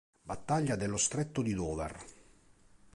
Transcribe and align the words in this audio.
Battaglia 0.23 0.75
dello 0.75 0.97
Stretto 0.97 1.43
di 1.43 1.53
Dover 1.53 1.95